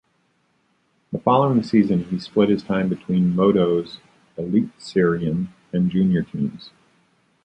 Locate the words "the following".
1.11-1.61